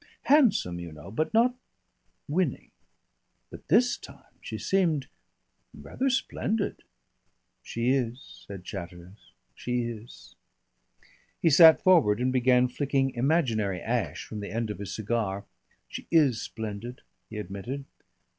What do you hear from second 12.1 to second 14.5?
and began flicking imaginary ash from the